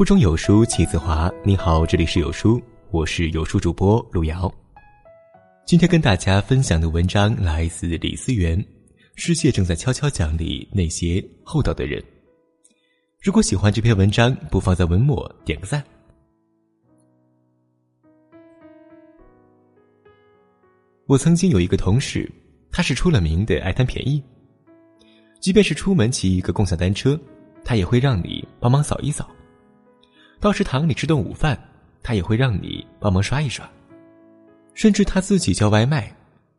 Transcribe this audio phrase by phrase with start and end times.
[0.00, 1.30] 腹中有书气自华。
[1.44, 2.58] 你好，这里是有书，
[2.90, 4.50] 我是有书主播路遥。
[5.66, 8.64] 今天跟大家分享的文章来自李思源。
[9.14, 12.02] 世界正在悄悄奖励那些厚道的人。
[13.20, 15.84] 如果喜欢这篇文章，不妨在文末点个赞。
[21.04, 22.26] 我曾经有一个同事，
[22.72, 24.22] 他是出了名的爱贪便宜。
[25.42, 27.20] 即便是出门骑一个共享单车，
[27.62, 29.26] 他也会让你帮忙扫一扫；
[30.40, 31.58] 到食堂里吃顿午饭，
[32.02, 33.68] 他也会让你帮忙刷一刷。
[34.72, 36.10] 甚至他自己叫外卖，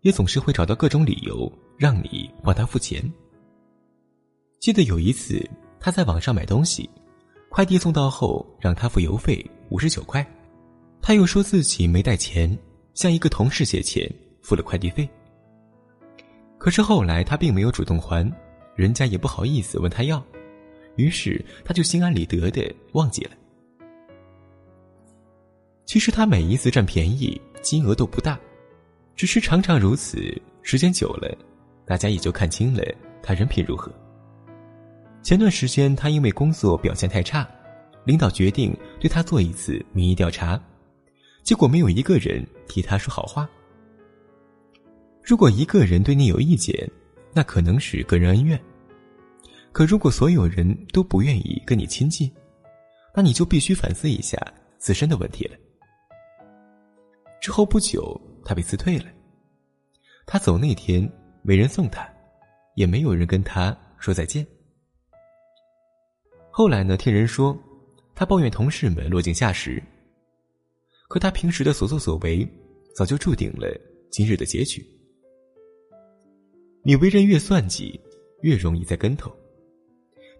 [0.00, 3.12] 也总是会找到各种理由让你帮他付钱。
[4.58, 5.46] 记得有一次，
[5.78, 6.88] 他在网上买东西，
[7.50, 10.26] 快递送到后让他付邮费五十九块，
[11.02, 12.58] 他又说自己没带钱，
[12.94, 15.06] 向一个同事借钱付了快递费。
[16.56, 18.32] 可是后来他并没有主动还。
[18.74, 20.22] 人家也不好意思问他要，
[20.96, 23.30] 于是他就心安理得的忘记了。
[25.86, 28.38] 其实他每一次占便宜，金额都不大，
[29.14, 30.18] 只是常常如此，
[30.60, 31.32] 时间久了，
[31.86, 32.82] 大家也就看清了
[33.22, 33.90] 他人品如何。
[35.22, 37.48] 前段时间他因为工作表现太差，
[38.04, 40.60] 领导决定对他做一次民意调查，
[41.44, 43.48] 结果没有一个人替他说好话。
[45.22, 46.90] 如果一个人对你有意见，
[47.32, 48.60] 那可能是个人恩怨，
[49.70, 52.28] 可如果所有人都不愿意跟你亲近，
[53.14, 54.36] 那你就必须反思一下
[54.78, 55.56] 自身的问题了。
[57.46, 59.04] 之后不久，他被辞退了。
[60.26, 61.08] 他走那天
[61.42, 62.04] 没人送他，
[62.74, 64.44] 也没有人跟他说再见。
[66.50, 67.56] 后来呢，听人说
[68.16, 69.80] 他抱怨同事们落井下石，
[71.06, 72.44] 可他平时的所作所为，
[72.96, 73.72] 早就注定了
[74.10, 74.84] 今日的结局。
[76.82, 78.00] 你为人越算计，
[78.40, 79.30] 越容易栽跟头；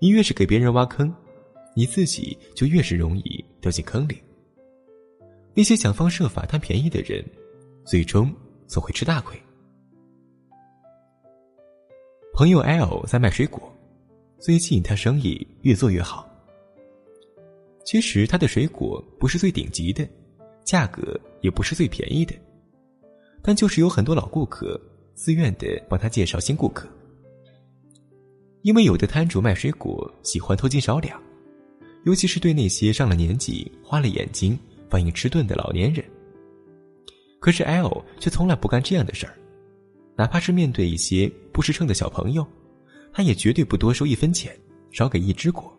[0.01, 1.15] 你越是给别人挖坑，
[1.77, 4.21] 你自己就越是容易掉进坑里。
[5.57, 7.25] 那些想方设法贪便宜的人，
[7.87, 8.31] 最终
[8.67, 9.35] 总会吃大亏。
[12.35, 13.73] 朋友 L 在卖水果，
[14.39, 16.29] 最近他生意越做越好。
[17.87, 20.07] 其实他的水果不是最顶级的，
[20.63, 22.35] 价格也不是最便宜的，
[23.43, 24.79] 但就是有很多老顾客。
[25.15, 26.87] 自愿的帮他介绍新顾客，
[28.61, 31.19] 因为有的摊主卖水果喜欢偷斤少两，
[32.05, 34.59] 尤其是对那些上了年纪、花了眼睛、
[34.97, 36.03] 反应迟钝的老年人。
[37.39, 39.37] 可是 L 却从来不干这样的事儿，
[40.17, 42.47] 哪怕是面对一些不识称的小朋友，
[43.13, 44.59] 他也绝对不多收一分钱，
[44.91, 45.71] 少给一只果。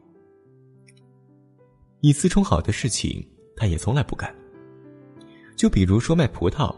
[2.02, 4.32] 以次充好的事情，他也从来不干。
[5.56, 6.72] 就比如说卖葡萄。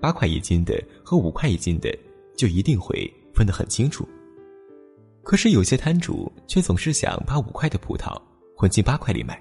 [0.00, 1.96] 八块一斤的和五块一斤的，
[2.36, 4.06] 就一定会分得很清楚。
[5.22, 8.20] 可是有些摊主却总是想把五块的葡萄
[8.54, 9.40] 混进八块里卖。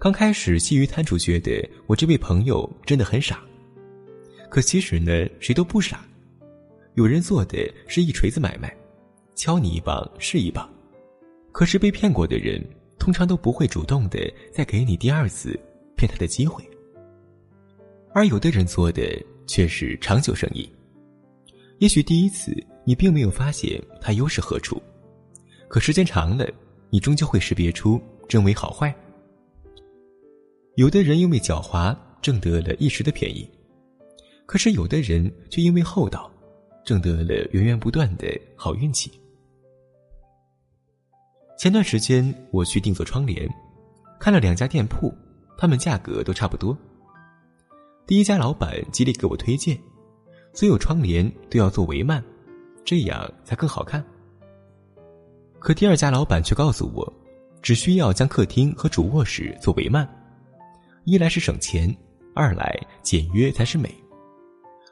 [0.00, 3.42] 刚开始，西鱼摊主觉得我这位朋友真的很傻，
[4.48, 6.06] 可其实呢，谁都不傻。
[6.94, 8.72] 有人做的是一锤子买卖，
[9.34, 10.72] 敲你一棒是一棒，
[11.50, 12.64] 可是被骗过的人
[12.96, 15.58] 通常都不会主动的再给你第二次
[15.96, 16.62] 骗他的机会。
[18.14, 19.02] 而有的人做的
[19.48, 20.70] 却是长久生意，
[21.78, 24.80] 也许第一次你并没有发现他优势何处，
[25.66, 26.48] 可时间长了，
[26.88, 28.94] 你终究会识别出真伪好坏。
[30.78, 33.50] 有的人因为狡猾挣得了一时的便宜，
[34.46, 36.30] 可是有的人却因为厚道，
[36.84, 39.10] 挣得了源源不断的好运气。
[41.58, 43.52] 前段时间我去定做窗帘，
[44.20, 45.12] 看了两家店铺，
[45.56, 46.78] 他们价格都差不多。
[48.06, 49.76] 第一家老板极力给我推荐，
[50.52, 52.22] 所有窗帘都要做帷幔，
[52.84, 54.04] 这样才更好看。
[55.58, 57.12] 可第二家老板却告诉我，
[57.62, 60.06] 只需要将客厅和主卧室做帷幔，
[61.08, 61.96] 一来是省钱，
[62.34, 63.88] 二来简约才是美。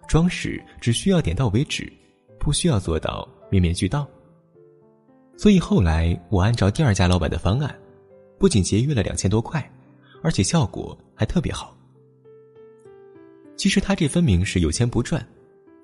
[0.08, 1.92] 装饰只需要点到为止，
[2.40, 4.08] 不需要做到面面俱到。
[5.36, 7.78] 所以后来我按照第二家老板的方案，
[8.38, 9.70] 不仅节约了两千多块，
[10.22, 11.76] 而且效果还特别好。
[13.54, 15.22] 其实他这分明是有钱不赚，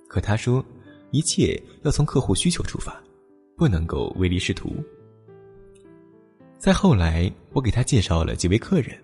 [0.08, 0.64] 可他说，
[1.11, 2.99] 一切要从客户需求出发，
[3.55, 4.82] 不能够唯利是图。
[6.56, 8.99] 再后来，我给他介绍了几位客人，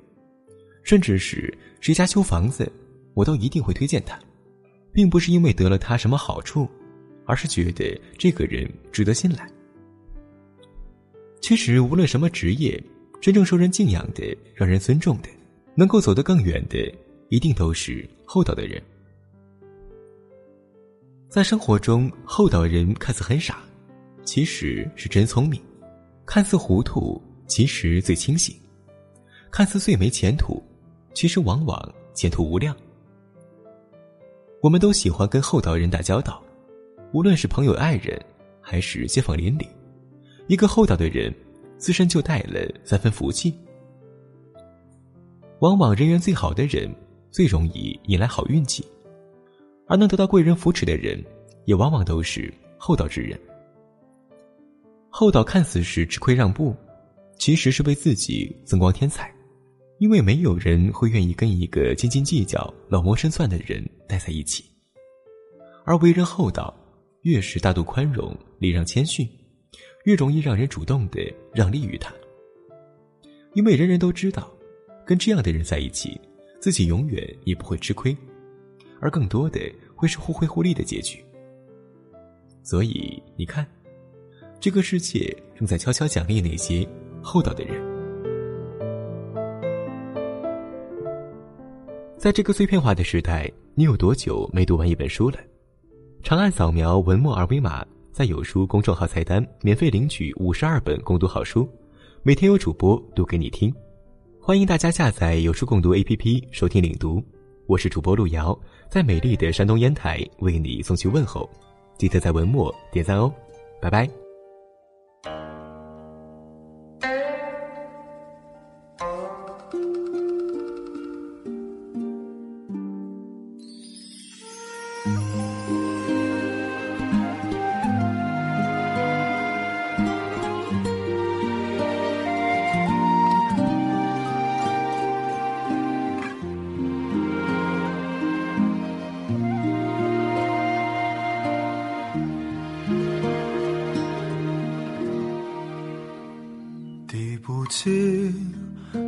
[0.82, 2.70] 甚至是谁家修房子，
[3.14, 4.19] 我都一定会推荐他，
[4.92, 6.69] 并不是因为得了他什么好处，
[7.26, 9.50] 而是觉得这个人值得信赖。
[11.40, 12.82] 其实无论什么职业，
[13.20, 15.28] 真正受人敬仰的、让人尊重的、
[15.75, 16.78] 能够走得更远的。
[17.31, 18.82] 一定都是厚道的人。
[21.28, 23.62] 在生活中，厚道人看似很傻，
[24.24, 25.60] 其实是真聪明；
[26.24, 28.56] 看似糊涂，其实最清醒。
[29.50, 30.62] 看似最没前途，
[31.19, 32.76] 其实往往前途无量。
[34.62, 36.41] 我们都喜欢跟厚道人打交道，
[37.12, 38.17] 无论是朋友、爱人，
[38.61, 39.67] 还是街坊邻里。
[40.47, 41.35] 一个厚道的人，
[41.76, 43.53] 自身就带了三分福气。
[45.59, 46.88] 往往人缘最好的人，
[47.32, 48.87] 最容易引来好运气，
[49.88, 51.20] 而能得到贵人扶持的人，
[51.65, 53.37] 也往往都是厚道之人。
[55.11, 56.76] 厚道看似是吃亏让步，
[57.41, 59.35] 其实是为自己增光添彩。
[59.98, 64.64] 因为没有人会愿意跟一个斤斤计较、老谋深算的人待在一起，
[65.84, 66.72] 而为人厚道，
[67.22, 69.28] 越是大度宽容、礼让谦逊，
[70.04, 71.20] 越容易让人主动的
[71.52, 72.14] 让利于他。
[73.54, 74.48] 因为人人都知道，
[75.04, 76.20] 跟这样的人在一起，
[76.60, 78.16] 自己永远也不会吃亏，
[79.00, 79.60] 而更多的
[79.96, 81.18] 会是互惠互利的结局。
[82.62, 83.66] 所以你看，
[84.60, 86.86] 这个世界正在悄悄奖励那些
[87.20, 87.97] 厚道的人。
[92.19, 95.38] 在这个碎片化的时代，你有多久没读完一本书了？
[96.20, 101.69] 长按扫描文末二维码，在有书公众号菜单免费领取五十二本共读好书，
[102.25, 103.73] 每天有主播读给你听。
[104.41, 107.23] 欢迎大家下载有书共读 APP 收听领读。
[107.69, 108.59] 我是主播路遥，
[108.91, 111.49] 在美丽的山东烟台为你送去问候。
[111.99, 113.32] 记得在文末点赞哦，
[113.81, 114.27] 拜拜。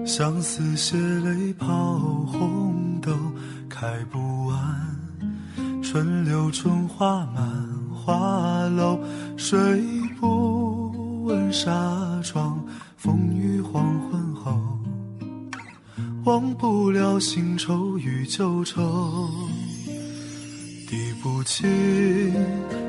[0.07, 3.13] 相思血泪抛红豆，
[3.69, 4.59] 开不完。
[5.83, 8.99] 春柳春花满花楼，
[9.37, 9.59] 睡
[10.21, 12.63] 不稳纱窗。
[12.97, 14.61] 风雨黄昏后，
[16.25, 19.29] 忘不了新愁与旧愁。
[20.87, 21.67] 滴不尽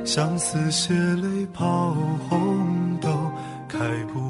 [0.06, 1.96] 相思血泪抛
[2.28, 3.32] 红豆，
[3.70, 3.80] 开
[4.14, 4.21] 不。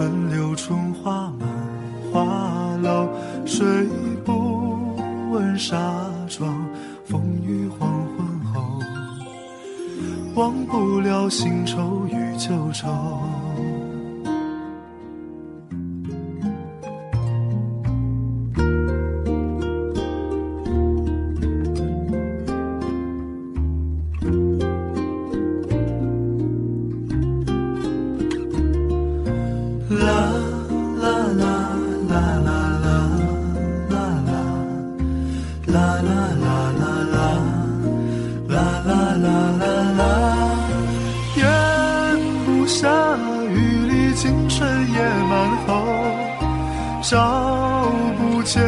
[0.00, 1.46] 春柳春花满
[2.10, 2.24] 花
[2.82, 3.06] 楼，
[3.44, 3.66] 睡
[4.24, 4.96] 不
[5.30, 5.76] 稳纱
[6.26, 6.64] 窗。
[7.04, 8.62] 风雨黄昏后，
[10.36, 12.88] 忘不了新愁与旧愁。
[44.92, 44.96] 夜
[45.28, 45.32] 满
[45.66, 45.68] 后
[47.02, 47.12] 照
[48.18, 48.62] 不见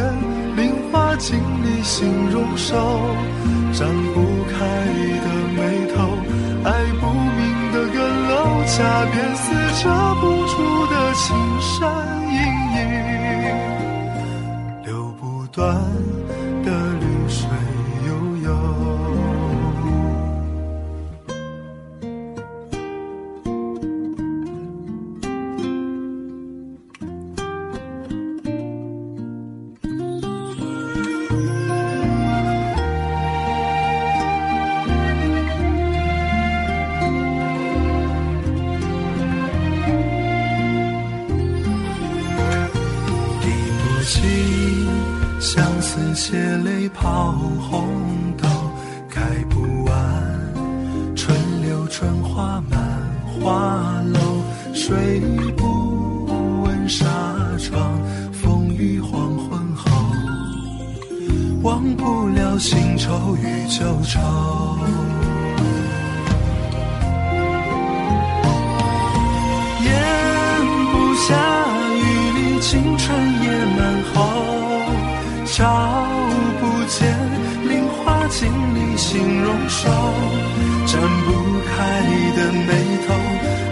[0.56, 0.60] 菱
[0.90, 2.74] 花镜里心容瘦，
[3.72, 4.16] 展不
[4.50, 4.54] 开
[5.24, 5.26] 的
[5.56, 5.60] 眉
[5.94, 5.94] 头，
[6.64, 6.68] 爱
[7.00, 7.40] 不明
[7.72, 7.96] 的更
[8.28, 8.32] 楼，
[8.66, 8.74] 恰
[9.12, 9.44] 便似
[9.82, 9.84] 遮
[10.20, 10.52] 不住
[10.86, 11.24] 的青
[11.60, 11.70] 山
[12.30, 12.34] 隐
[12.76, 12.80] 隐，
[14.84, 15.60] 流不断。
[46.24, 47.32] 血泪抛
[47.68, 47.84] 红
[48.40, 48.46] 豆，
[49.10, 49.92] 开不完。
[51.16, 52.80] 春柳春花满
[53.26, 54.20] 花楼，
[54.72, 55.18] 睡
[55.56, 57.04] 不稳纱
[57.58, 58.00] 窗。
[58.32, 59.90] 风雨黄昏后，
[61.64, 64.20] 忘不了新愁与旧愁。
[69.84, 69.90] 咽
[70.92, 71.34] 不下
[71.98, 72.00] 雨
[72.38, 73.80] 里青春野蛮
[74.14, 74.22] 后，
[77.00, 77.06] 照。
[78.32, 79.90] 心里心容瘦，
[80.86, 81.28] 展不
[81.68, 81.76] 开
[82.34, 82.70] 的眉
[83.06, 83.12] 头，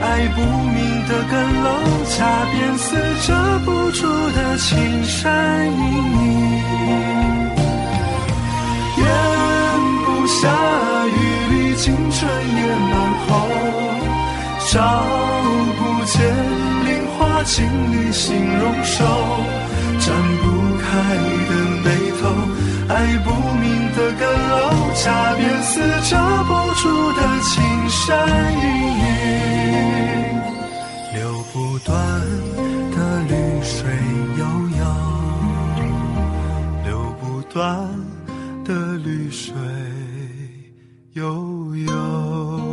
[0.03, 1.33] 爱不明的更
[1.65, 1.67] 漏，
[2.05, 2.87] 恰便似
[3.27, 3.29] 遮
[3.65, 6.23] 不住的青山隐隐。
[8.99, 9.03] 咽
[10.05, 10.41] 不下
[11.07, 11.19] 雨
[11.55, 12.61] 里青春也
[12.91, 12.93] 满
[13.27, 13.29] 喉，
[14.71, 14.77] 照
[15.79, 16.15] 不见
[16.85, 19.05] 菱花话经历形容手，
[19.99, 20.45] 展不
[20.79, 20.89] 开
[21.49, 21.53] 的
[25.01, 25.81] 呕，恰便似
[26.11, 28.63] 遮不住的青山隐
[28.99, 29.09] 隐，
[31.15, 31.19] 流
[31.53, 31.95] 不断
[32.93, 33.89] 的绿水
[34.39, 34.45] 悠
[34.79, 34.85] 悠，
[36.85, 36.89] 流
[37.19, 37.59] 不断
[38.65, 39.55] 的绿水
[41.15, 42.70] 悠悠。